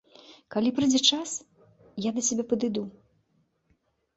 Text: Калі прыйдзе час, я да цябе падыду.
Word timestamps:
Калі 0.55 0.69
прыйдзе 0.77 1.01
час, 1.17 1.29
я 2.07 2.15
да 2.15 2.21
цябе 2.31 2.43
падыду. 2.55 2.83